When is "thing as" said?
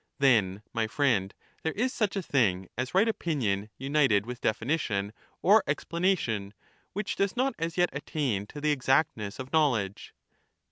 2.23-2.95